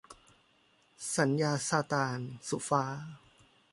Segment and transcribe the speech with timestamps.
[1.15, 2.17] สัญญาซาตาน-
[2.49, 2.83] สุฟ้า